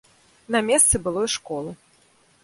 [0.53, 1.75] На месцы былой школы.